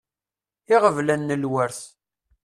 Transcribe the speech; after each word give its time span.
Iɣeblan 0.75 1.21
n 1.33 1.37
lwert. 1.43 1.79